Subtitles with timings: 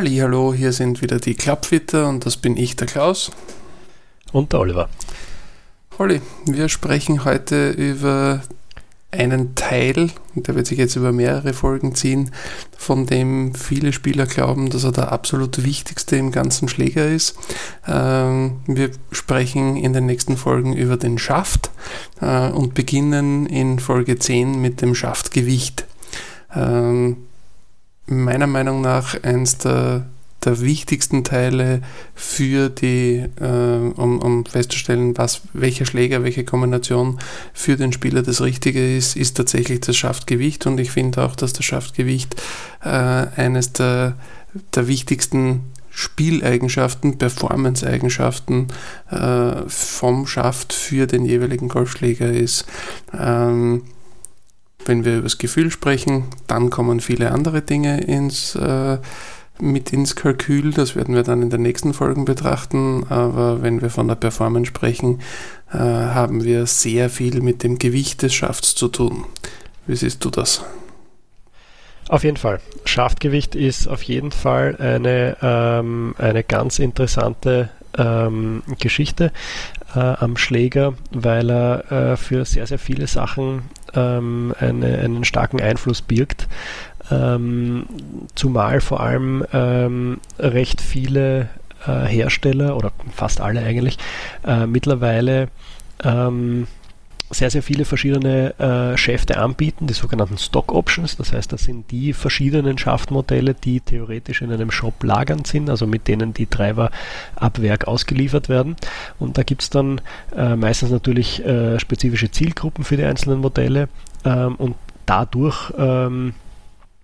[0.00, 3.32] Hallo, hier sind wieder die Klappfitter und das bin ich, der Klaus.
[4.30, 4.88] Und der Oliver.
[5.98, 8.42] Holly, wir sprechen heute über
[9.10, 12.30] einen Teil, der wird sich jetzt über mehrere Folgen ziehen,
[12.76, 17.36] von dem viele Spieler glauben, dass er der absolut wichtigste im ganzen Schläger ist.
[17.84, 21.72] Ähm, wir sprechen in den nächsten Folgen über den Schaft
[22.20, 25.86] äh, und beginnen in Folge 10 mit dem Schaftgewicht.
[26.54, 27.27] Ähm,
[28.08, 30.06] meiner Meinung nach eins der,
[30.44, 31.82] der wichtigsten Teile
[32.14, 37.18] für die, äh, um, um festzustellen, was, welcher Schläger, welche Kombination
[37.52, 40.66] für den Spieler das Richtige ist, ist tatsächlich das Schaftgewicht.
[40.66, 42.36] Und ich finde auch, dass das Schaftgewicht
[42.82, 44.16] äh, eines der,
[44.74, 48.68] der wichtigsten Spieleigenschaften, Performance-Eigenschaften
[49.10, 52.66] äh, vom Schaft für den jeweiligen Golfschläger ist.
[53.12, 53.82] Ähm,
[54.88, 58.98] wenn wir über das Gefühl sprechen, dann kommen viele andere Dinge ins, äh,
[59.60, 60.72] mit ins Kalkül.
[60.72, 63.04] Das werden wir dann in den nächsten Folgen betrachten.
[63.08, 65.20] Aber wenn wir von der Performance sprechen,
[65.72, 69.24] äh, haben wir sehr viel mit dem Gewicht des Schafts zu tun.
[69.86, 70.64] Wie siehst du das?
[72.08, 72.60] Auf jeden Fall.
[72.86, 79.32] Schaftgewicht ist auf jeden Fall eine, ähm, eine ganz interessante ähm, Geschichte
[79.94, 83.62] äh, am Schläger, weil er äh, für sehr, sehr viele Sachen
[83.94, 86.48] ähm, eine, einen starken Einfluss birgt.
[87.10, 87.86] Ähm,
[88.34, 91.48] zumal vor allem ähm, recht viele
[91.86, 93.98] äh, Hersteller oder fast alle eigentlich
[94.46, 95.48] äh, mittlerweile
[96.04, 96.66] ähm,
[97.30, 101.16] sehr, sehr viele verschiedene äh, Schäfte anbieten, die sogenannten Stock Options.
[101.16, 105.86] Das heißt, das sind die verschiedenen Schaftmodelle, die theoretisch in einem Shop lagernd sind, also
[105.86, 106.90] mit denen die Treiber
[107.36, 108.76] ab Werk ausgeliefert werden.
[109.18, 110.00] Und da gibt es dann
[110.34, 113.88] äh, meistens natürlich äh, spezifische Zielgruppen für die einzelnen Modelle
[114.24, 116.34] ähm, und dadurch ähm,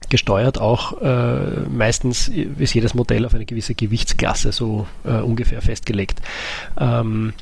[0.08, 6.20] gesteuert auch äh, meistens ist jedes Modell auf eine gewisse Gewichtsklasse so äh, ungefähr festgelegt.
[6.78, 7.32] Ähm,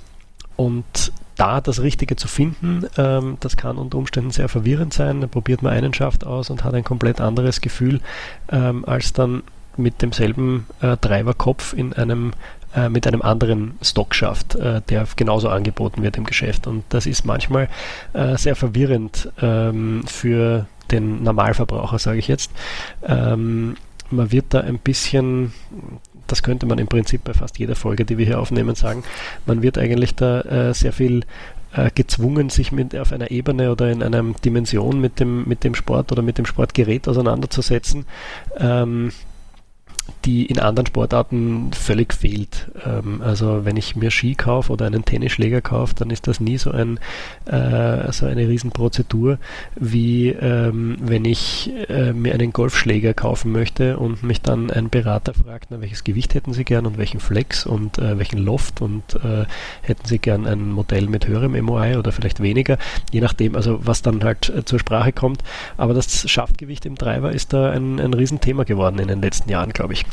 [0.57, 5.21] und da das Richtige zu finden, ähm, das kann unter Umständen sehr verwirrend sein.
[5.21, 8.01] Da probiert man einen Schaft aus und hat ein komplett anderes Gefühl,
[8.51, 9.43] ähm, als dann
[9.77, 12.33] mit demselben äh, Treiberkopf in einem
[12.75, 16.67] äh, mit einem anderen Stockschaft, äh, der genauso angeboten wird im Geschäft.
[16.67, 17.69] Und das ist manchmal
[18.15, 22.51] äh, sehr verwirrend ähm, für den Normalverbraucher, sage ich jetzt.
[23.07, 23.77] Ähm,
[24.13, 25.53] man wird da ein bisschen
[26.33, 29.05] das könnte man im Prinzip bei fast jeder Folge, die wir hier aufnehmen, sagen.
[29.45, 31.25] Man wird eigentlich da äh, sehr viel
[31.75, 35.75] äh, gezwungen, sich mit auf einer Ebene oder in einer Dimension mit dem, mit dem
[35.75, 38.07] Sport oder mit dem Sportgerät auseinanderzusetzen,
[38.59, 39.13] ähm,
[40.25, 42.71] die in anderen Sportarten völlig fehlt.
[42.85, 46.59] Ähm, also wenn ich mir Ski kaufe oder einen Tennisschläger kaufe, dann ist das nie
[46.59, 46.99] so, ein,
[47.47, 49.39] äh, so eine Riesenprozedur,
[49.75, 55.35] wie ähm, wenn ich äh, mir einen Golfschläger kaufen möchte und mich dann ein Berater
[55.35, 59.03] fragt, na, welches Gewicht hätten Sie gern und welchen Flex und äh, welchen Loft und
[59.17, 59.45] äh,
[59.83, 62.79] hätten Sie gern ein Modell mit höherem MOI oder vielleicht weniger,
[63.11, 65.43] je nachdem, also was dann halt äh, zur Sprache kommt.
[65.77, 69.73] Aber das Schaftgewicht im Treiber ist da ein, ein Riesenthema geworden in den letzten Jahren,
[69.73, 70.05] glaube ich ich.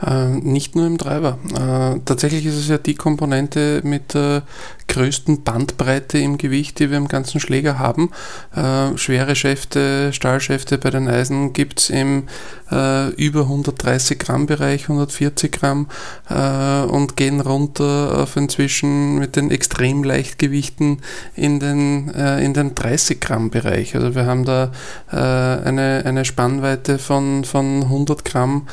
[0.00, 1.38] Äh, nicht nur im Treiber.
[1.52, 4.44] Äh, tatsächlich ist es ja die Komponente mit der
[4.86, 8.10] größten Bandbreite im Gewicht, die wir im ganzen Schläger haben.
[8.54, 12.28] Äh, schwere Schäfte, Stahlschäfte bei den Eisen gibt es im
[12.70, 15.88] äh, über 130 Gramm Bereich, 140 Gramm
[16.28, 21.00] und gehen runter auf inzwischen mit den extrem Leichtgewichten
[21.34, 23.94] in den, in den 30 Gramm Bereich.
[23.94, 24.70] Also wir haben da
[25.08, 28.68] eine, eine Spannweite von, von 100 Gramm,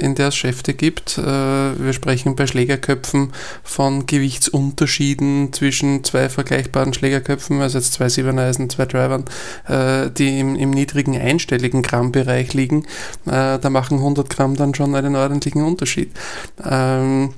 [0.00, 1.18] in der es Schäfte gibt.
[1.18, 3.32] wir sprechen bei Schlägerköpfen
[3.62, 9.24] von Gewichtsunterschieden zwischen zwei vergleichbaren Schlägerköpfen, also jetzt zwei Siebeneisen, zwei Drivern,
[9.68, 12.84] äh, die im, im, niedrigen einstelligen Grammbereich liegen.
[13.26, 16.10] Äh, da machen 100 Gramm dann schon einen ordentlichen Unterschied.
[16.64, 17.34] Ähm,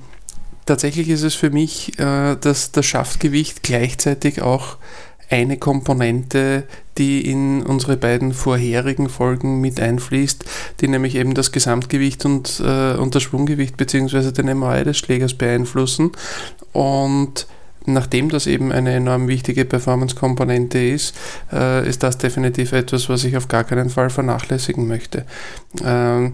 [0.65, 4.77] tatsächlich ist es für mich, äh, dass das Schaftgewicht gleichzeitig auch
[5.29, 6.63] eine Komponente,
[6.97, 10.45] die in unsere beiden vorherigen Folgen mit einfließt,
[10.81, 14.31] die nämlich eben das Gesamtgewicht und, äh, und das Schwunggewicht bzw.
[14.31, 16.11] den MOI des Schlägers beeinflussen.
[16.71, 17.47] Und
[17.85, 21.15] nachdem das eben eine enorm wichtige Performance-Komponente ist,
[21.51, 25.25] äh, ist das definitiv etwas, was ich auf gar keinen Fall vernachlässigen möchte.
[25.83, 26.33] Ähm,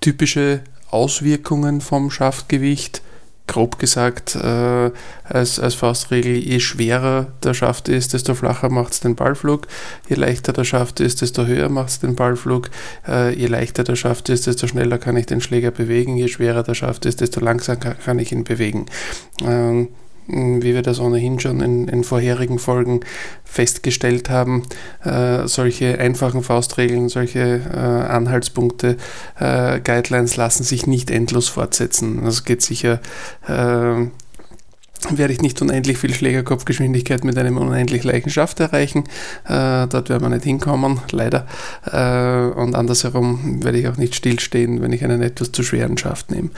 [0.00, 0.60] typische
[0.90, 3.02] Auswirkungen vom Schaftgewicht,
[3.46, 4.90] grob gesagt, äh,
[5.24, 9.66] als, als Faustregel, je schwerer der Schaft ist, desto flacher macht es den Ballflug,
[10.08, 12.70] je leichter der Schaft ist, desto höher macht es den Ballflug,
[13.06, 16.62] äh, je leichter der Schaft ist, desto schneller kann ich den Schläger bewegen, je schwerer
[16.62, 18.86] der Schaft ist, desto langsamer kann, ich ihn bewegen.
[19.44, 19.88] Ähm,
[20.32, 23.00] wie wir das ohnehin schon in, in vorherigen Folgen
[23.44, 24.64] festgestellt haben,
[25.04, 28.96] äh, solche einfachen Faustregeln, solche äh, Anhaltspunkte,
[29.38, 32.24] äh, Guidelines lassen sich nicht endlos fortsetzen.
[32.24, 33.00] Das geht sicher
[33.46, 34.06] äh,
[35.10, 39.04] werde ich nicht unendlich viel Schlägerkopfgeschwindigkeit mit einem unendlich leichten Schaft erreichen.
[39.44, 41.46] Äh, dort werden wir nicht hinkommen, leider.
[41.84, 46.30] Äh, und andersherum werde ich auch nicht stillstehen, wenn ich einen etwas zu schweren Schaft
[46.30, 46.50] nehme.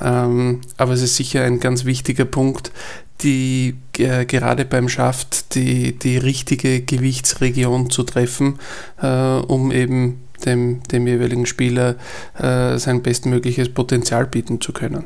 [0.00, 2.72] Ähm, aber es ist sicher ein ganz wichtiger Punkt,
[3.22, 8.58] die äh, gerade beim Schaft die, die richtige Gewichtsregion zu treffen,
[9.00, 11.96] äh, um eben dem, dem jeweiligen Spieler
[12.38, 15.04] äh, sein bestmögliches Potenzial bieten zu können.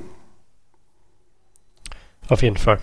[2.28, 2.80] Auf jeden Fall.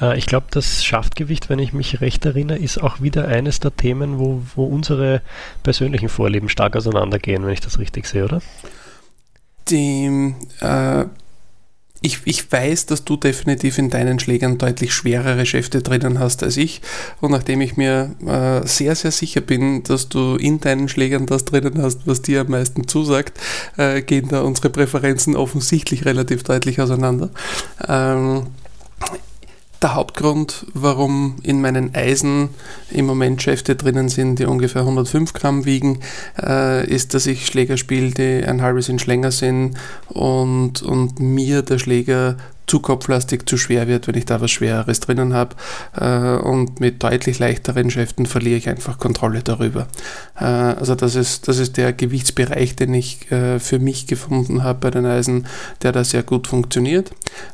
[0.00, 3.74] Äh, ich glaube, das Schaftgewicht, wenn ich mich recht erinnere, ist auch wieder eines der
[3.74, 5.22] Themen, wo, wo unsere
[5.62, 8.42] persönlichen Vorlieben stark auseinandergehen, wenn ich das richtig sehe, oder?
[9.68, 11.04] Die, äh,
[12.06, 16.56] ich, ich weiß, dass du definitiv in deinen Schlägern deutlich schwerere Schäfte drinnen hast als
[16.56, 16.80] ich.
[17.20, 21.44] Und nachdem ich mir äh, sehr, sehr sicher bin, dass du in deinen Schlägern das
[21.44, 23.38] drinnen hast, was dir am meisten zusagt,
[23.76, 27.30] äh, gehen da unsere Präferenzen offensichtlich relativ deutlich auseinander.
[27.88, 28.46] Ähm,
[29.82, 32.50] der Hauptgrund, warum in meinen Eisen
[32.90, 36.00] im Moment Schäfte drinnen sind, die ungefähr 105 Gramm wiegen,
[36.42, 39.76] äh, ist, dass ich Schläger spiele, die ein halbes Inch länger sind
[40.08, 45.00] und, und mir der Schläger zu kopflastig, zu schwer wird, wenn ich da was Schwereres
[45.00, 45.54] drinnen habe.
[45.98, 49.86] Äh, und mit deutlich leichteren Schäften verliere ich einfach Kontrolle darüber.
[50.38, 54.80] Äh, also das ist, das ist der Gewichtsbereich, den ich äh, für mich gefunden habe
[54.80, 55.46] bei den Eisen,
[55.82, 57.12] der da sehr gut funktioniert.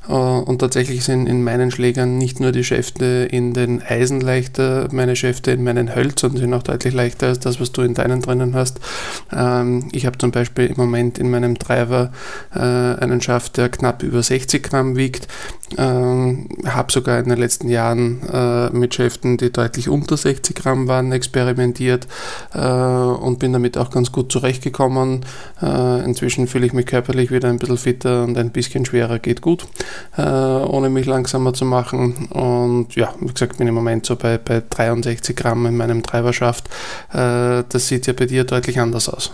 [0.08, 4.88] Äh, und tatsächlich sind in meinen Schlägern nicht nur die Schäfte in den Eisen leichter,
[4.92, 8.22] meine Schäfte in meinen Hölzern sind auch deutlich leichter als das, was du in deinen
[8.22, 8.80] drinnen hast.
[9.30, 12.12] Ähm, ich habe zum Beispiel im Moment in meinem Driver
[12.54, 15.28] äh, einen Schaft, der knapp über 60 Gramm wiegt wiegt.
[15.78, 20.86] Ähm, habe sogar in den letzten Jahren äh, mit Schäften, die deutlich unter 60 Gramm
[20.86, 22.06] waren, experimentiert
[22.54, 25.24] äh, und bin damit auch ganz gut zurechtgekommen.
[25.62, 29.40] Äh, inzwischen fühle ich mich körperlich wieder ein bisschen fitter und ein bisschen schwerer geht
[29.40, 29.66] gut,
[30.16, 32.28] äh, ohne mich langsamer zu machen.
[32.30, 36.68] Und ja, wie gesagt, bin im Moment so bei, bei 63 Gramm in meinem Treiberschaft.
[37.12, 39.32] Äh, das sieht ja bei dir deutlich anders aus.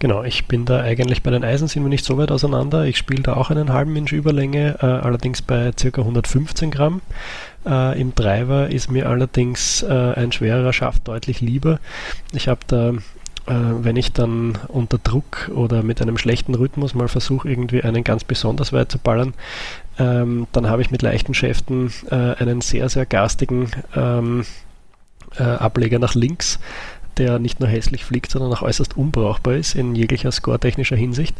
[0.00, 2.84] Genau, ich bin da eigentlich bei den Eisen sind wir nicht so weit auseinander.
[2.84, 6.00] Ich spiele da auch einen halben Inch Überlänge, äh, allerdings bei ca.
[6.00, 7.00] 115 Gramm.
[7.66, 11.80] Äh, Im Driver ist mir allerdings äh, ein schwerer Schaft deutlich lieber.
[12.32, 17.08] Ich habe da äh, wenn ich dann unter Druck oder mit einem schlechten Rhythmus mal
[17.08, 19.34] versuche, irgendwie einen ganz besonders weit zu ballern,
[19.98, 24.44] ähm, dann habe ich mit leichten Schäften äh, einen sehr, sehr garstigen ähm,
[25.36, 26.58] äh, Ableger nach links
[27.18, 31.36] der nicht nur hässlich fliegt, sondern auch äußerst unbrauchbar ist in jeglicher scoretechnischer Hinsicht.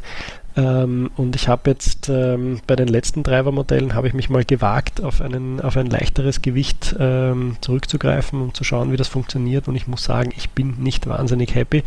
[0.58, 5.00] Ähm, und ich habe jetzt ähm, bei den letzten Driver-Modellen habe ich mich mal gewagt,
[5.00, 9.68] auf, einen, auf ein leichteres Gewicht ähm, zurückzugreifen, um zu schauen, wie das funktioniert.
[9.68, 11.84] Und ich muss sagen, ich bin nicht wahnsinnig happy.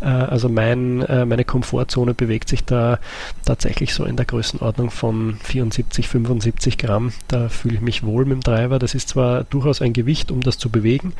[0.00, 2.98] Äh, also mein, äh, meine Komfortzone bewegt sich da
[3.44, 7.12] tatsächlich so in der Größenordnung von 74, 75 Gramm.
[7.28, 8.78] Da fühle ich mich wohl mit dem Driver.
[8.78, 11.12] Das ist zwar durchaus ein Gewicht, um das zu bewegen,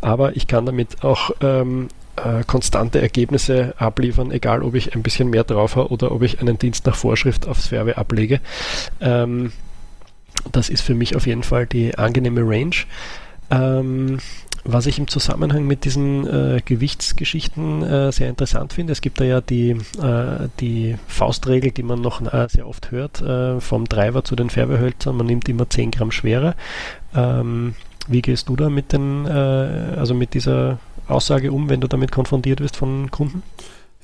[0.00, 1.88] aber ich kann damit auch ähm,
[2.24, 6.40] äh, konstante Ergebnisse abliefern, egal ob ich ein bisschen mehr drauf habe oder ob ich
[6.40, 8.40] einen Dienst nach Vorschrift aufs Färbe ablege.
[9.00, 9.52] Ähm,
[10.52, 12.76] das ist für mich auf jeden Fall die angenehme Range.
[13.50, 14.18] Ähm,
[14.64, 19.24] was ich im Zusammenhang mit diesen äh, Gewichtsgeschichten äh, sehr interessant finde, es gibt da
[19.24, 24.22] ja die, äh, die Faustregel, die man noch äh, sehr oft hört, äh, vom Treiber
[24.22, 26.54] zu den Färbehölzern, man nimmt immer 10 Gramm schwerer.
[27.14, 27.74] Ähm,
[28.08, 32.60] wie gehst du da mit den, also mit dieser Aussage um, wenn du damit konfrontiert
[32.60, 33.42] wirst von Kunden?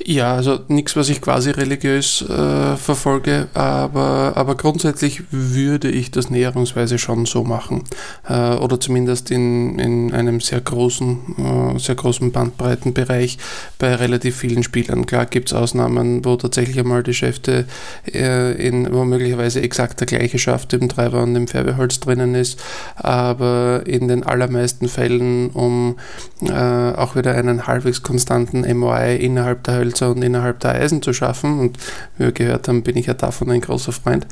[0.04, 6.28] Ja, also nichts, was ich quasi religiös äh, verfolge, aber, aber grundsätzlich würde ich das
[6.28, 7.82] näherungsweise schon so machen.
[8.28, 13.38] Äh, oder zumindest in, in einem sehr großen, äh, sehr großen Bandbreitenbereich
[13.78, 15.06] bei relativ vielen Spielern.
[15.06, 17.64] Klar gibt es Ausnahmen, wo tatsächlich einmal die Schäfte
[18.12, 22.62] äh, in, wo möglicherweise exakt der gleiche Schaft im Treiber und im Färbeholz drinnen ist,
[22.96, 25.96] aber in den allermeisten Fällen, um
[26.42, 31.12] äh, auch wieder einen halbwegs konstanten MOI innerhalb der Hölzer und innerhalb der Eisen zu
[31.12, 31.78] schaffen, und
[32.18, 34.26] wie wir gehört haben, bin ich ja davon ein großer Freund,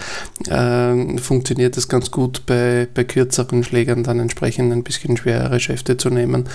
[0.48, 5.96] äh, funktioniert es ganz gut bei, bei kürzeren Schlägern dann entsprechend ein bisschen schwerere Schäfte
[5.96, 6.48] zu nehmen,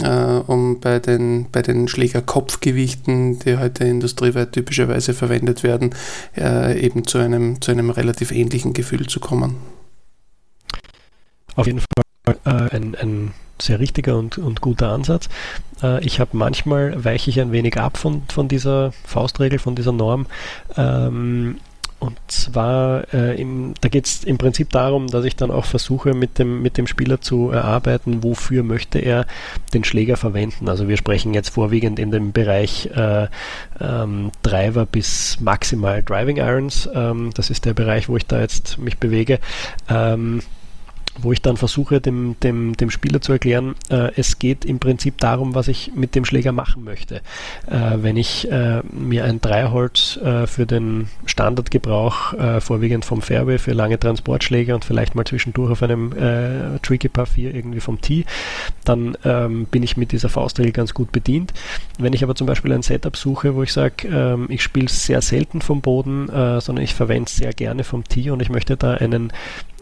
[0.00, 5.90] äh, um bei den, bei den Schlägerkopfgewichten, die heute industrieweit typischerweise verwendet werden,
[6.36, 9.56] äh, eben zu einem, zu einem relativ ähnlichen Gefühl zu kommen.
[11.56, 15.28] Auf jeden Fall äh, ein, ein sehr richtiger und, und guter Ansatz.
[15.82, 19.92] Äh, ich habe manchmal weiche ich ein wenig ab von, von dieser Faustregel, von dieser
[19.92, 20.26] Norm.
[20.76, 21.56] Ähm,
[22.04, 26.12] und zwar, äh, im, da geht es im Prinzip darum, dass ich dann auch versuche,
[26.12, 29.26] mit dem, mit dem Spieler zu erarbeiten, wofür möchte er
[29.72, 30.68] den Schläger verwenden.
[30.68, 33.28] Also wir sprechen jetzt vorwiegend in dem Bereich äh,
[33.80, 36.90] ähm, Driver bis maximal Driving Irons.
[36.94, 39.38] Ähm, das ist der Bereich, wo ich da jetzt mich bewege.
[39.88, 40.42] Ähm,
[41.18, 45.18] wo ich dann versuche, dem, dem, dem Spieler zu erklären, äh, es geht im Prinzip
[45.18, 47.16] darum, was ich mit dem Schläger machen möchte.
[47.66, 53.58] Äh, wenn ich äh, mir ein Dreiholz äh, für den Standardgebrauch, äh, vorwiegend vom Fairway
[53.58, 58.00] für lange Transportschläge und vielleicht mal zwischendurch auf einem äh, Tricky Par 4 irgendwie vom
[58.00, 58.24] Tee,
[58.84, 61.52] dann ähm, bin ich mit dieser Faustregel ganz gut bedient.
[61.98, 65.22] Wenn ich aber zum Beispiel ein Setup suche, wo ich sage, ähm, ich spiele sehr
[65.22, 66.26] selten vom Boden,
[66.60, 69.32] sondern ich verwende es sehr gerne vom Tee und ich möchte da einen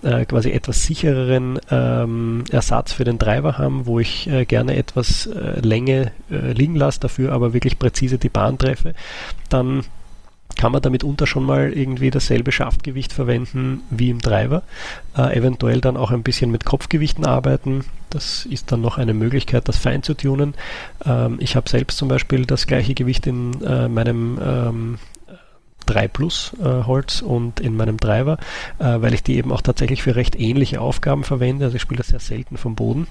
[0.02, 5.26] äh, quasi etwas sichereren ähm, Ersatz für den Treiber haben, wo ich äh, gerne etwas
[5.26, 8.94] äh, Länge äh, liegen lasse, dafür aber wirklich präzise die Bahn treffe,
[9.49, 9.85] dann
[10.56, 14.62] kann man damit unter schon mal irgendwie dasselbe Schaftgewicht verwenden wie im Treiber.
[15.16, 17.85] Äh, eventuell dann auch ein bisschen mit Kopfgewichten arbeiten.
[18.11, 20.54] Das ist dann noch eine Möglichkeit, das fein zu tunen.
[21.04, 24.99] Ähm, ich habe selbst zum Beispiel das gleiche Gewicht in äh, meinem ähm,
[25.85, 28.39] 3 Plus äh, Holz und in meinem Driver,
[28.79, 31.67] äh, weil ich die eben auch tatsächlich für recht ähnliche Aufgaben verwende.
[31.67, 33.07] Also ich spiele das sehr selten vom Boden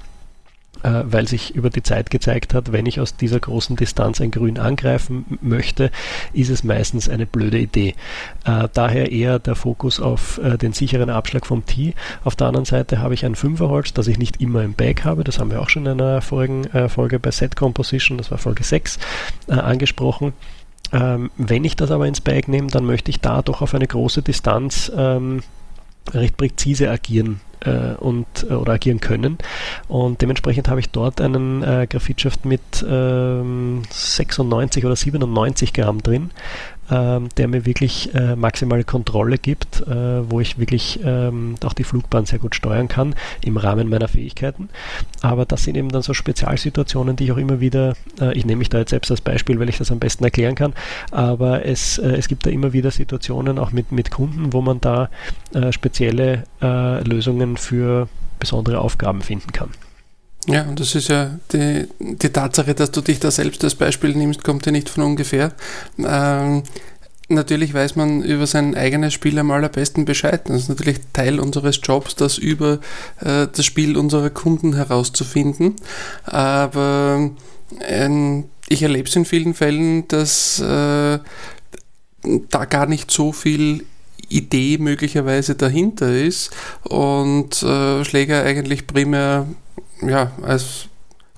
[0.83, 4.31] äh, weil sich über die Zeit gezeigt hat, wenn ich aus dieser großen Distanz ein
[4.31, 5.91] Grün angreifen möchte,
[6.33, 7.95] ist es meistens eine blöde Idee.
[8.45, 11.93] Äh, daher eher der Fokus auf äh, den sicheren Abschlag vom Tee.
[12.23, 15.23] Auf der anderen Seite habe ich ein Fünferholz, das ich nicht immer im Bag habe.
[15.23, 18.37] Das haben wir auch schon in einer vorigen äh, Folge bei Set Composition, das war
[18.37, 18.97] Folge 6,
[19.47, 20.33] äh, angesprochen.
[20.93, 23.87] Ähm, wenn ich das aber ins Bag nehme, dann möchte ich da doch auf eine
[23.87, 25.41] große Distanz ähm,
[26.11, 29.37] recht präzise agieren äh, und äh, oder agieren können.
[29.87, 36.31] Und dementsprechend habe ich dort einen äh, Graphitschaft mit ähm, 96 oder 97 Gramm drin
[36.91, 41.83] ähm, der mir wirklich äh, maximale Kontrolle gibt, äh, wo ich wirklich ähm, auch die
[41.83, 44.69] Flugbahn sehr gut steuern kann im Rahmen meiner Fähigkeiten.
[45.21, 48.59] Aber das sind eben dann so Spezialsituationen, die ich auch immer wieder, äh, ich nehme
[48.59, 50.73] mich da jetzt selbst als Beispiel, weil ich das am besten erklären kann,
[51.11, 54.81] aber es, äh, es gibt da immer wieder Situationen auch mit, mit Kunden, wo man
[54.81, 55.09] da
[55.53, 59.69] äh, spezielle äh, Lösungen für besondere Aufgaben finden kann.
[60.47, 64.15] Ja, und das ist ja die, die Tatsache, dass du dich da selbst als Beispiel
[64.15, 65.53] nimmst, kommt ja nicht von ungefähr.
[65.99, 66.63] Ähm,
[67.29, 70.41] natürlich weiß man über sein eigenes Spiel am allerbesten Bescheid.
[70.45, 72.79] Das ist natürlich Teil unseres Jobs, das über
[73.19, 75.75] äh, das Spiel unserer Kunden herauszufinden.
[76.23, 77.31] Aber
[77.79, 81.19] äh, ich erlebe es in vielen Fällen, dass äh,
[82.23, 83.85] da gar nicht so viel
[84.29, 86.51] Idee möglicherweise dahinter ist
[86.83, 89.45] und äh, Schläger eigentlich primär
[90.01, 90.87] ja, als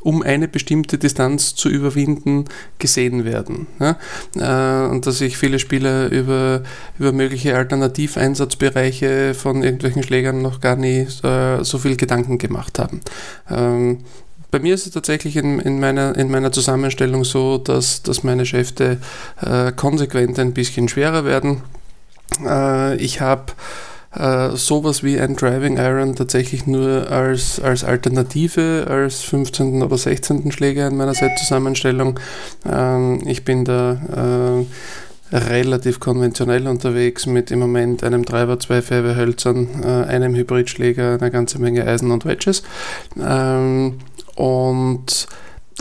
[0.04, 2.46] um eine bestimmte Distanz zu überwinden,
[2.78, 3.68] gesehen werden.
[3.80, 3.98] Ja?
[4.36, 6.62] Äh, und dass sich viele Spieler über,
[7.00, 13.00] über mögliche Alternativeinsatzbereiche von irgendwelchen Schlägern noch gar nicht äh, so viel Gedanken gemacht haben.
[13.50, 14.00] Ähm,
[14.52, 18.46] bei mir ist es tatsächlich in, in, meiner, in meiner Zusammenstellung so, dass, dass meine
[18.46, 19.00] Schäfte
[19.42, 21.64] äh, konsequent ein bisschen schwerer werden.
[22.46, 23.46] Äh, ich habe
[24.16, 29.82] äh, sowas wie ein Driving Iron tatsächlich nur als, als Alternative, als 15.
[29.82, 30.52] oder 16.
[30.52, 32.20] Schläger in meiner Set-Zusammenstellung.
[32.70, 34.64] Ähm, ich bin da
[35.32, 41.30] äh, relativ konventionell unterwegs mit im Moment einem Driver, zwei Fairway-Hölzern, äh, einem Hybridschläger, einer
[41.32, 42.62] ganze Menge Eisen und Wedges.
[43.20, 44.00] Ähm,
[44.36, 45.28] und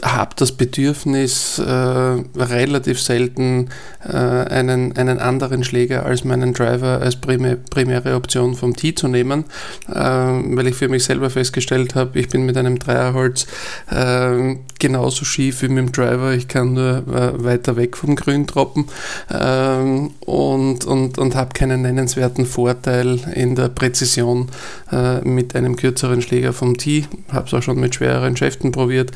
[0.03, 3.69] habe das Bedürfnis, äh, relativ selten
[4.05, 9.09] äh, einen, einen anderen Schläger als meinen Driver als primä primäre Option vom Tee zu
[9.09, 9.45] nehmen,
[9.89, 13.47] äh, weil ich für mich selber festgestellt habe, ich bin mit einem Dreierholz
[13.91, 18.47] äh, genauso schief wie mit dem Driver, ich kann nur äh, weiter weg vom Grün
[18.47, 18.87] droppen
[19.31, 24.49] ähm, und, und, und habe keinen nennenswerten Vorteil in der Präzision
[24.91, 29.13] äh, mit einem kürzeren Schläger vom Tee, habe es auch schon mit schwereren Schäften probiert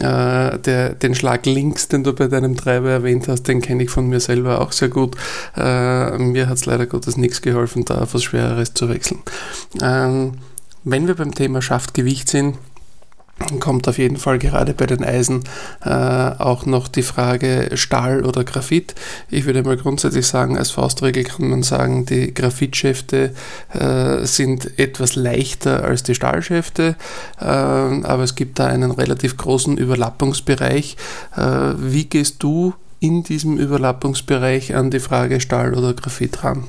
[0.00, 0.17] äh,
[0.58, 4.08] der, den Schlag links, den du bei deinem Treiber erwähnt hast, den kenne ich von
[4.08, 5.16] mir selber auch sehr gut.
[5.56, 9.20] Äh, mir hat es leider Gottes nichts geholfen, da auf was Schwereres zu wechseln.
[9.82, 10.34] Ähm,
[10.84, 12.56] wenn wir beim Thema Schaftgewicht sind,
[13.60, 15.44] kommt auf jeden Fall gerade bei den Eisen
[15.84, 18.94] äh, auch noch die Frage Stahl oder Graphit.
[19.30, 23.34] Ich würde mal grundsätzlich sagen, als Faustregel kann man sagen, die Graphitschäfte
[23.72, 26.96] äh, sind etwas leichter als die Stahlschäfte,
[27.40, 30.96] äh, aber es gibt da einen relativ großen Überlappungsbereich.
[31.36, 31.40] Äh,
[31.78, 36.64] wie gehst du in diesem Überlappungsbereich an die Frage Stahl oder Graphit ran?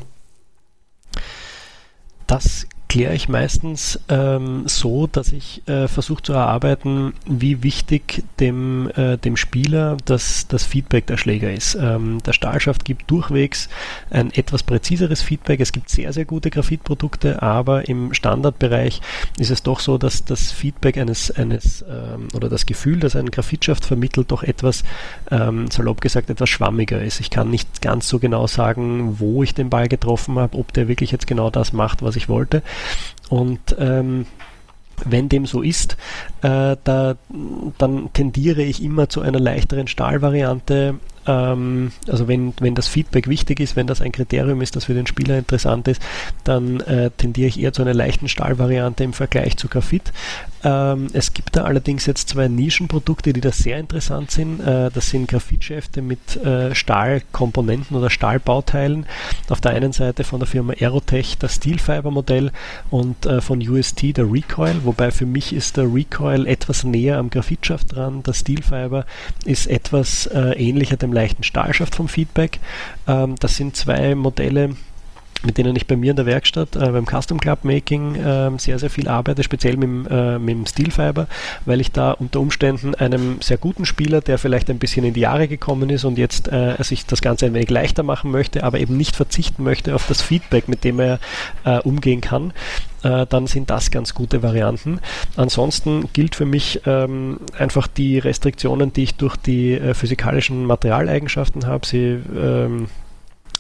[2.28, 8.90] Das kläre ich meistens ähm, so, dass ich äh, versuche zu erarbeiten, wie wichtig dem,
[8.96, 11.76] äh, dem Spieler das, das Feedback der Schläger ist.
[11.76, 13.70] Ähm, der Stahlschaft gibt durchwegs
[14.10, 15.60] ein etwas präziseres Feedback.
[15.60, 19.02] Es gibt sehr, sehr gute Graphitprodukte, aber im Standardbereich
[19.38, 23.30] ist es doch so, dass das Feedback eines, eines ähm, oder das Gefühl, das ein
[23.30, 24.84] Graphitschaft vermittelt, doch etwas,
[25.30, 27.20] ähm, salopp gesagt, etwas schwammiger ist.
[27.20, 30.88] Ich kann nicht ganz so genau sagen, wo ich den Ball getroffen habe, ob der
[30.88, 32.64] wirklich jetzt genau das macht, was ich wollte.
[33.30, 34.26] Und ähm,
[35.06, 35.98] wenn dem so ist,
[36.42, 37.16] äh, da,
[37.78, 43.60] dann tendiere ich immer zu einer leichteren Stahlvariante, ähm, also wenn, wenn das Feedback wichtig
[43.60, 46.02] ist, wenn das ein Kriterium ist, das für den Spieler interessant ist,
[46.44, 50.12] dann äh, tendiere ich eher zu einer leichten Stahlvariante im Vergleich zu Graphit.
[50.64, 54.60] Ähm, es gibt da allerdings jetzt zwei Nischenprodukte, die da sehr interessant sind.
[54.60, 59.06] Äh, das sind Graphitschäfte mit äh, Stahlkomponenten oder Stahlbauteilen.
[59.50, 62.52] Auf der einen Seite von der Firma Aerotech das Steelfiber-Modell
[62.90, 67.30] und äh, von UST der Recoil, wobei für mich ist der Recoil etwas näher am
[67.30, 68.22] Graphitschaft dran.
[68.24, 69.06] Das Steelfiber
[69.46, 72.60] ist etwas äh, ähnlicher dem leichten Stahlschaft vom Feedback.
[73.08, 74.76] Ähm, das sind zwei Modelle,
[75.44, 78.80] mit denen ich bei mir in der Werkstatt äh, beim Custom Club Making äh, sehr,
[78.80, 81.28] sehr viel arbeite, speziell mit, äh, mit dem Steel Fiber,
[81.66, 85.22] weil ich da unter Umständen einem sehr guten Spieler, der vielleicht ein bisschen in die
[85.22, 88.80] Jahre gekommen ist und jetzt äh, sich das Ganze ein wenig leichter machen möchte, aber
[88.80, 91.20] eben nicht verzichten möchte auf das Feedback, mit dem er
[91.64, 92.54] äh, umgehen kann,
[93.04, 95.00] äh, dann sind das ganz gute Varianten.
[95.38, 101.86] Ansonsten gilt für mich ähm, einfach die Restriktionen, die ich durch die physikalischen Materialeigenschaften habe.
[101.86, 102.90] Sie ähm,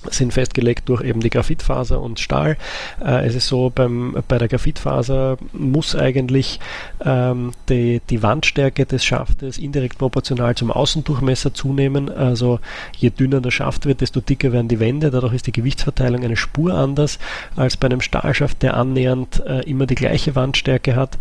[0.10, 2.58] sind festgelegt durch eben die Graphitfaser und Stahl.
[3.04, 6.60] Äh, es ist so, beim, bei der Graphitfaser muss eigentlich
[7.04, 12.10] ähm, die, die Wandstärke des Schaftes indirekt proportional zum Außendurchmesser zunehmen.
[12.10, 12.60] Also
[12.96, 15.12] je dünner der Schaft wird, desto dicker werden die Wände.
[15.12, 17.20] Dadurch ist die Gewichtsverteilung eine Spur anders
[17.56, 21.18] als bei einem Stahlschaft, der annähernd äh, immer die gleiche Wandstärke hat.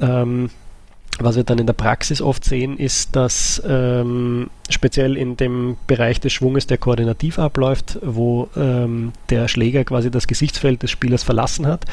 [0.00, 0.50] Ähm,
[1.22, 6.20] was wir dann in der Praxis oft sehen, ist, dass ähm, speziell in dem Bereich
[6.20, 11.66] des Schwunges, der koordinativ abläuft, wo ähm, der Schläger quasi das Gesichtsfeld des Spielers verlassen
[11.66, 11.84] hat,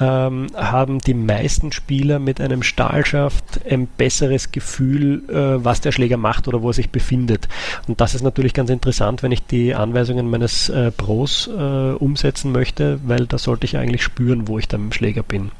[0.00, 6.16] ähm, haben die meisten Spieler mit einem Stahlschaft ein besseres Gefühl, äh, was der Schläger
[6.16, 7.48] macht oder wo er sich befindet.
[7.86, 11.50] Und das ist natürlich ganz interessant, wenn ich die Anweisungen meines äh, Pros äh,
[11.92, 15.50] umsetzen möchte, weil da sollte ich eigentlich spüren, wo ich da mit dem Schläger bin.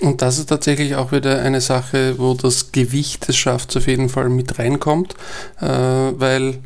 [0.00, 4.08] Und das ist tatsächlich auch wieder eine Sache, wo das Gewicht des Schafts auf jeden
[4.08, 5.14] Fall mit reinkommt,
[5.60, 6.58] äh, weil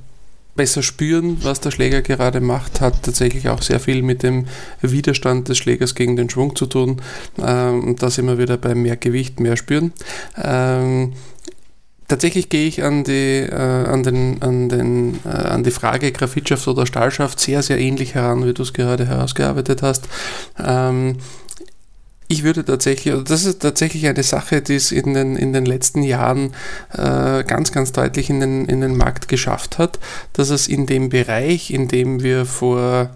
[0.57, 4.47] besser spüren, was der Schläger gerade macht, hat tatsächlich auch sehr viel mit dem
[4.83, 7.01] Widerstand des Schlägers gegen den Schwung zu tun.
[7.43, 9.93] Ähm, und da sind wir wieder bei mehr Gewicht, mehr spüren.
[10.37, 11.13] Ähm,
[12.09, 16.67] tatsächlich gehe ich an die, äh, an, den, an, den, äh, an die Frage Graphitschaft
[16.67, 20.09] oder Stahlschaft sehr, sehr ähnlich heran, wie du es gerade herausgearbeitet hast.
[20.63, 21.17] Ähm,
[22.31, 25.67] ich würde tatsächlich, also das ist tatsächlich eine Sache, die es in den, in den
[25.67, 26.53] letzten Jahren
[26.93, 29.99] äh, ganz, ganz deutlich in den, in den Markt geschafft hat,
[30.33, 33.11] dass es in dem Bereich, in dem wir vor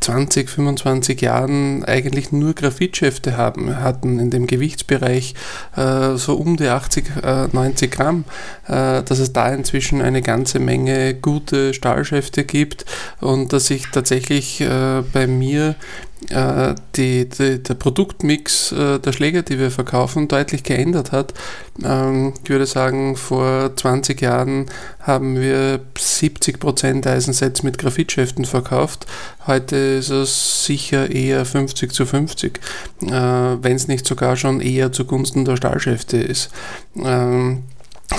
[0.00, 5.34] 20, 25 Jahren eigentlich nur Graphitschäfte haben, hatten in dem Gewichtsbereich
[5.76, 8.24] äh, so um die 80, äh, 90 Gramm,
[8.66, 12.86] äh, dass es da inzwischen eine ganze Menge gute Stahlschäfte gibt
[13.20, 15.74] und dass sich tatsächlich äh, bei mir
[16.30, 21.34] äh, die, die, der Produktmix äh, der Schläger, die wir verkaufen, deutlich geändert hat.
[21.84, 24.66] Ähm, ich würde sagen, vor 20 Jahren
[25.00, 29.06] haben wir 70% Eisensets mit Graphitschäften verkauft.
[29.46, 32.60] Heute ist es sicher eher 50 zu 50,
[33.02, 36.50] äh, wenn es nicht sogar schon eher zugunsten der Stahlschäfte ist.
[36.96, 37.62] Ähm,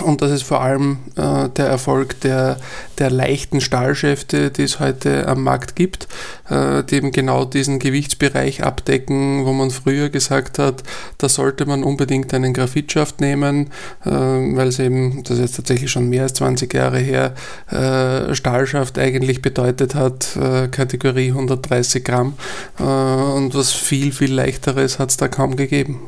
[0.03, 2.57] und das ist vor allem äh, der Erfolg der,
[2.97, 6.07] der leichten Stahlschäfte, die es heute am Markt gibt,
[6.49, 10.83] äh, die eben genau diesen Gewichtsbereich abdecken, wo man früher gesagt hat,
[11.17, 13.67] da sollte man unbedingt einen Graphitschaft nehmen,
[14.05, 17.33] äh, weil es eben, das ist jetzt tatsächlich schon mehr als 20 Jahre her,
[17.71, 22.33] äh, Stahlschaft eigentlich bedeutet hat, äh, Kategorie 130 Gramm.
[22.79, 25.99] Äh, und was viel, viel leichteres hat es da kaum gegeben.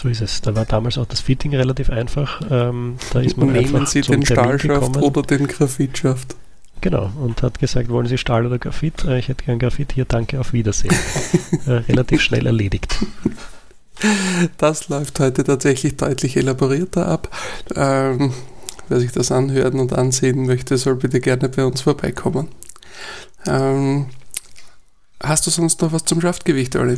[0.00, 0.42] So ist es.
[0.42, 2.40] Da war damals auch das Fitting relativ einfach.
[2.48, 6.36] Ähm, da ist man Nehmen Sie den Stahlschaft oder den Graphitschaft?
[6.80, 9.04] Genau, und hat gesagt, wollen Sie Stahl oder Graphit?
[9.04, 10.94] Äh, ich hätte gern Graphit, hier danke, auf Wiedersehen.
[11.66, 12.96] äh, relativ schnell erledigt.
[14.58, 17.36] Das läuft heute tatsächlich deutlich elaborierter ab.
[17.74, 18.32] Ähm,
[18.88, 22.46] wer sich das anhören und ansehen möchte, soll bitte gerne bei uns vorbeikommen.
[23.48, 24.06] Ähm,
[25.20, 26.94] hast du sonst noch was zum Schaftgewicht, Olli?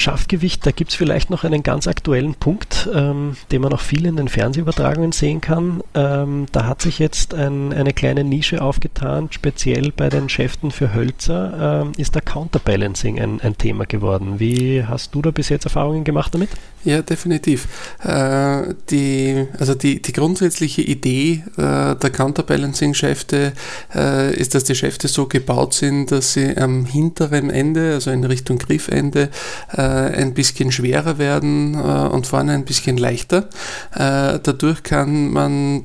[0.00, 4.06] Schaftgewicht, da gibt es vielleicht noch einen ganz aktuellen Punkt, ähm, den man auch viel
[4.06, 5.82] in den Fernsehübertragungen sehen kann.
[5.94, 10.94] Ähm, da hat sich jetzt ein, eine kleine Nische aufgetan, speziell bei den Schäften für
[10.94, 14.40] Hölzer ähm, ist der Counterbalancing ein, ein Thema geworden.
[14.40, 16.50] Wie hast du da bis jetzt Erfahrungen gemacht damit?
[16.82, 17.68] Ja, definitiv.
[18.02, 23.52] Äh, die, also die, die grundsätzliche Idee äh, der Counterbalancing-Schäfte
[23.94, 28.24] äh, ist, dass die Schäfte so gebaut sind, dass sie am hinteren Ende, also in
[28.24, 29.28] Richtung Griffende,
[29.72, 33.50] äh, ein bisschen schwerer werden äh, und vorne ein bisschen leichter.
[33.94, 35.84] Äh, dadurch kann man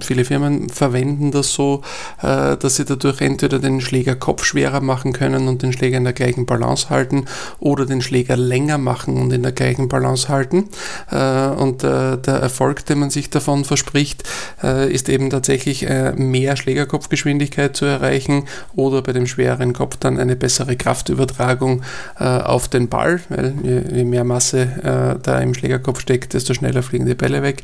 [0.00, 1.82] Viele Firmen verwenden das so,
[2.22, 6.12] äh, dass sie dadurch entweder den Schlägerkopf schwerer machen können und den Schläger in der
[6.12, 7.26] gleichen Balance halten
[7.60, 10.68] oder den Schläger länger machen und in der gleichen Balance halten.
[11.10, 14.22] Äh, und äh, der Erfolg, den man sich davon verspricht,
[14.62, 20.76] ist eben tatsächlich mehr Schlägerkopfgeschwindigkeit zu erreichen oder bei dem schwereren Kopf dann eine bessere
[20.76, 21.82] Kraftübertragung
[22.16, 23.54] auf den Ball, weil
[23.92, 27.62] je mehr Masse da im Schlägerkopf steckt, desto schneller fliegen die Bälle weg.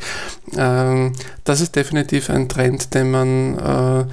[0.56, 1.12] Ähm,
[1.44, 4.04] das ist definitiv definitiv ein Trend, den man äh,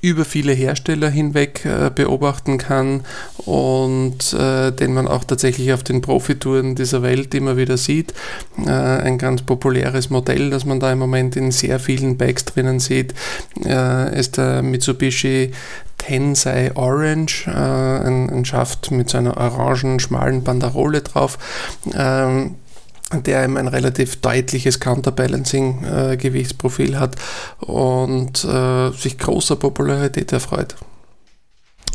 [0.00, 3.04] über viele Hersteller hinweg äh, beobachten kann
[3.38, 8.12] und äh, den man auch tatsächlich auf den Profitouren dieser Welt immer wieder sieht.
[8.66, 12.80] Äh, ein ganz populäres Modell, das man da im Moment in sehr vielen Bikes drinnen
[12.80, 13.14] sieht,
[13.64, 15.52] äh, ist der Mitsubishi
[15.96, 21.38] Tensei Orange, äh, ein, ein Schaft mit so einer orangen, schmalen Banderole drauf.
[21.94, 22.56] Ähm,
[23.22, 27.14] der eben ein relativ deutliches Counterbalancing-Gewichtsprofil äh, hat
[27.60, 30.74] und äh, sich großer Popularität erfreut.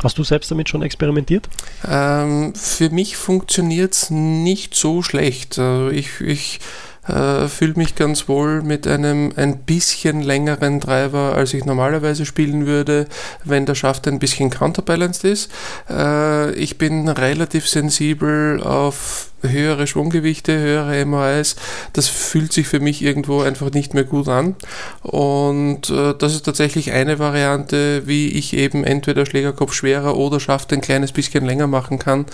[0.02, 1.48] Hast du selbst damit schon experimentiert?
[1.86, 5.58] Ähm, für mich funktioniert es nicht so schlecht.
[5.58, 6.60] Also ich, ich
[7.06, 12.66] äh, fühle mich ganz wohl mit einem ein bisschen längeren Driver, als ich normalerweise spielen
[12.66, 13.08] würde,
[13.44, 15.50] wenn der Schaft ein bisschen counterbalanced ist.
[15.88, 21.56] Äh, ich bin relativ sensibel auf höhere Schwunggewichte, höhere MRIs,
[21.92, 24.56] das fühlt sich für mich irgendwo einfach nicht mehr gut an.
[25.02, 30.72] Und äh, das ist tatsächlich eine Variante, wie ich eben entweder Schlägerkopf schwerer oder Schaft
[30.72, 32.26] ein kleines bisschen länger machen kann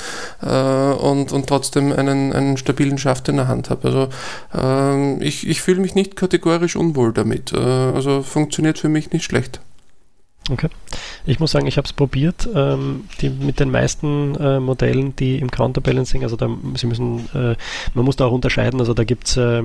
[0.43, 3.89] äh, und, und trotzdem einen, einen stabilen Schaft in der Hand habe.
[3.89, 4.09] Also
[4.55, 7.53] äh, ich, ich fühle mich nicht kategorisch unwohl damit.
[7.53, 9.61] Äh, also funktioniert für mich nicht schlecht.
[10.49, 10.69] Okay.
[11.25, 12.49] Ich muss sagen, ich habe es probiert.
[12.55, 17.57] Ähm, die, mit den meisten äh, Modellen, die im Counterbalancing, also da, sie müssen, äh,
[17.95, 18.79] man muss da auch unterscheiden.
[18.79, 19.65] Also da gibt es äh,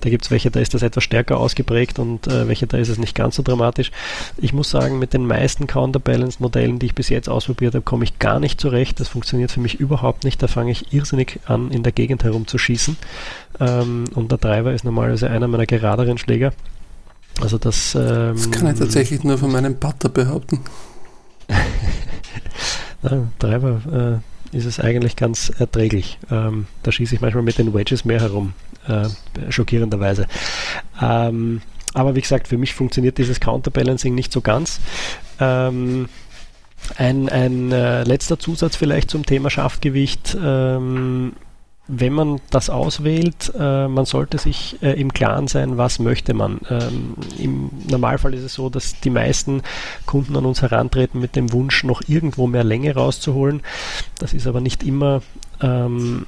[0.00, 2.98] da gibt's welche, da ist das etwas stärker ausgeprägt und äh, welche, da ist es
[2.98, 3.90] nicht ganz so dramatisch.
[4.36, 8.18] Ich muss sagen, mit den meisten Counterbalanced-Modellen, die ich bis jetzt ausprobiert habe, komme ich
[8.18, 9.00] gar nicht zurecht.
[9.00, 10.42] Das funktioniert für mich überhaupt nicht.
[10.42, 12.96] Da fange ich irrsinnig an, in der Gegend herumzuschießen.
[13.60, 16.52] Ähm, und der Treiber ist normalerweise einer meiner geraderen Schläger.
[17.40, 20.60] Also das, ähm, das kann ich tatsächlich nur von meinem Butter behaupten.
[23.02, 26.18] Na, Treiber äh, ist es eigentlich ganz erträglich.
[26.30, 28.52] Ähm, da schieße ich manchmal mit den Wedges mehr herum,
[28.86, 29.08] äh,
[29.50, 30.26] schockierenderweise.
[31.00, 31.62] Ähm,
[31.94, 34.80] aber wie gesagt, für mich funktioniert dieses Counterbalancing nicht so ganz.
[35.40, 36.08] Ähm,
[36.96, 40.36] ein, ein äh, letzter Zusatz vielleicht zum Thema Schaftgewicht.
[40.42, 41.32] Ähm,
[41.94, 46.60] wenn man das auswählt, äh, man sollte sich äh, im Klaren sein, was möchte man.
[46.70, 49.62] Ähm, Im Normalfall ist es so, dass die meisten
[50.06, 53.60] Kunden an uns herantreten mit dem Wunsch, noch irgendwo mehr Länge rauszuholen.
[54.18, 55.20] Das ist aber nicht immer
[55.60, 56.24] ähm,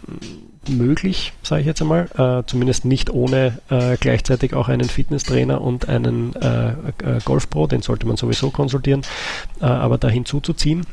[0.69, 2.11] möglich, sage ich jetzt einmal.
[2.15, 7.81] Äh, zumindest nicht ohne äh, gleichzeitig auch einen Fitnesstrainer und einen äh, äh, Golfpro, den
[7.81, 9.01] sollte man sowieso konsultieren,
[9.61, 10.85] aber da hinzuzuziehen.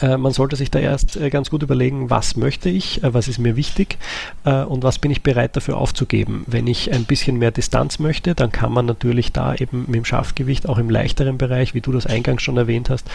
[0.00, 3.28] Äh, man sollte sich da erst äh, ganz gut überlegen, was möchte ich, äh, was
[3.28, 3.98] ist mir wichtig
[4.44, 6.44] und was bin ich bereit dafür aufzugeben.
[6.46, 10.04] Wenn ich ein bisschen mehr Distanz möchte, dann kann man natürlich da eben mit dem
[10.04, 13.06] Schaftgewicht auch im leichteren Bereich, wie du das eingangs schon erwähnt hast,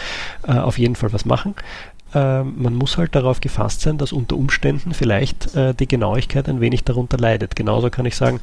[0.42, 1.54] auf jeden Fall was machen.
[2.14, 6.60] Äh, man muss halt darauf gefasst sein, dass unter Umständen vielleicht äh, die Genauigkeit ein
[6.60, 7.56] wenig darunter leidet.
[7.56, 8.40] Genauso kann ich sagen,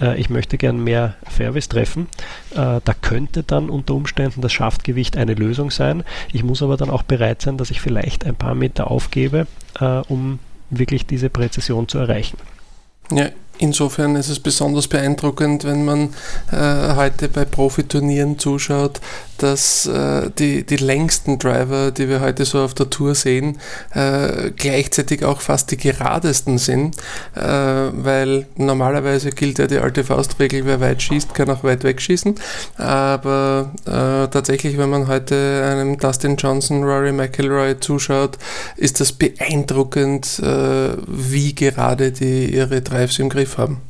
[0.00, 2.08] äh, ich möchte gern mehr Fairways treffen.
[2.52, 6.04] Äh, da könnte dann unter Umständen das Schaftgewicht eine Lösung sein.
[6.32, 9.46] Ich muss aber dann auch bereit sein, dass ich vielleicht ein paar Meter aufgebe,
[9.80, 10.38] äh, um
[10.70, 12.38] wirklich diese Präzision zu erreichen.
[13.10, 16.14] Ja, Insofern ist es besonders beeindruckend, wenn man
[16.52, 19.00] äh, heute bei Profiturnieren zuschaut,
[19.38, 23.58] dass äh, die, die längsten Driver, die wir heute so auf der Tour sehen,
[23.94, 26.96] äh, gleichzeitig auch fast die geradesten sind,
[27.34, 32.34] äh, weil normalerweise gilt ja die alte Faustregel, wer weit schießt, kann auch weit wegschießen.
[32.76, 38.38] Aber äh, tatsächlich, wenn man heute einem Dustin Johnson, Rory McIlroy zuschaut,
[38.76, 43.80] ist das beeindruckend, äh, wie gerade die ihre Drives im Griff haben.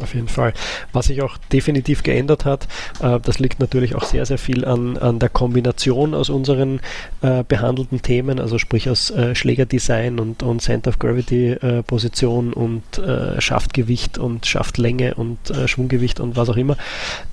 [0.00, 0.54] Auf jeden Fall.
[0.92, 2.66] Was sich auch definitiv geändert hat,
[3.00, 6.80] äh, das liegt natürlich auch sehr, sehr viel an, an der Kombination aus unseren
[7.20, 12.54] äh, behandelten Themen, also sprich aus äh, Schlägerdesign und, und Center of Gravity äh, Position
[12.54, 16.78] und äh, Schaftgewicht und Schaftlänge und äh, Schwunggewicht und was auch immer.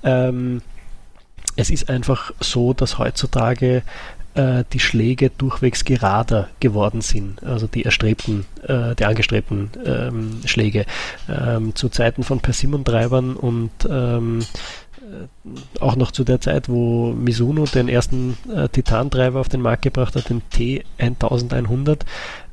[0.04, 0.62] Ähm,
[1.56, 3.84] es ist einfach so, dass heutzutage
[4.36, 10.86] äh, die Schläge durchwegs gerader geworden sind, also die erstrebten, äh, die angestrebten ähm, Schläge.
[11.28, 14.39] Ähm, zu Zeiten von Persimmon-Treibern und ähm,
[15.00, 19.84] äh, auch noch zu der Zeit, wo Mizuno den ersten äh, Titan-Treiber auf den Markt
[19.84, 22.02] gebracht hat, den T1100,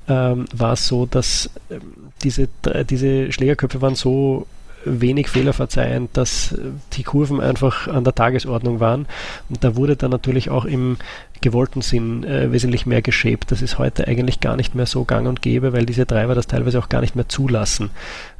[0.08, 2.48] ähm, war es so, dass ähm, diese,
[2.88, 4.46] diese Schlägerköpfe waren so
[4.86, 6.56] wenig Fehler verzeihen, dass
[6.92, 9.06] die Kurven einfach an der Tagesordnung waren.
[9.48, 10.96] Und da wurde dann natürlich auch im
[11.40, 13.50] gewollten Sinn äh, wesentlich mehr geschäbt.
[13.50, 16.46] Das ist heute eigentlich gar nicht mehr so gang und gäbe, weil diese Treiber das
[16.46, 17.90] teilweise auch gar nicht mehr zulassen.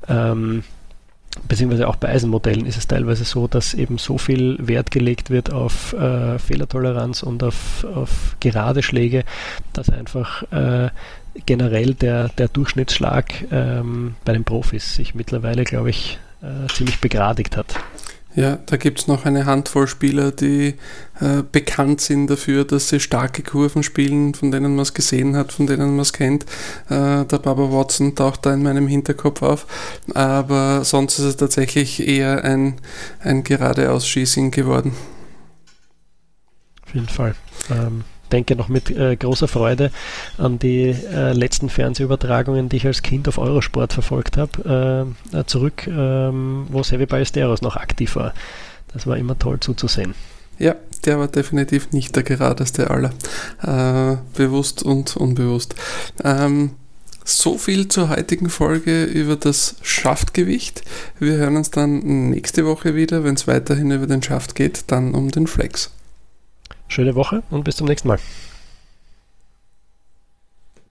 [0.09, 0.65] Ähm,
[1.49, 5.53] beziehungsweise auch bei Eisenmodellen ist es teilweise so, dass eben so viel Wert gelegt wird
[5.53, 9.25] auf äh, Fehlertoleranz und auf, auf gerade Schläge,
[9.73, 10.91] dass einfach äh,
[11.45, 17.57] generell der, der Durchschnittsschlag ähm, bei den Profis sich mittlerweile, glaube ich, äh, ziemlich begradigt
[17.57, 17.75] hat.
[18.37, 20.75] Ja, da gibt es noch eine Handvoll Spieler, die
[21.21, 25.53] äh, bekannt sind dafür, dass sie starke Kurven spielen, von denen man es gesehen hat,
[25.53, 26.45] von denen man es kennt.
[26.91, 29.67] Äh, der Baba Watson taucht da in meinem Hinterkopf auf.
[30.13, 32.75] Aber sonst ist es tatsächlich eher ein,
[33.21, 34.93] ein geradeaus Schießing geworden.
[36.87, 37.35] Auf jeden Fall.
[37.71, 39.91] Ähm, denke noch mit äh, großer Freude
[40.39, 45.87] an die äh, letzten Fernsehübertragungen, die ich als Kind auf Eurosport verfolgt habe, äh, zurück,
[45.87, 48.35] ähm, wo Sevi Ballesteros noch aktiv war.
[48.93, 50.15] Das war immer toll zuzusehen.
[50.59, 53.13] Ja, der war definitiv nicht der geradeste aller.
[53.63, 55.75] Äh, bewusst und unbewusst.
[56.25, 56.71] Ähm,
[57.25, 60.83] so viel zur heutigen Folge über das Schaftgewicht.
[61.19, 65.15] Wir hören uns dann nächste Woche wieder, wenn es weiterhin über den Schaft geht, dann
[65.15, 65.91] um den Flex.
[66.89, 68.19] Schöne Woche und bis zum nächsten Mal.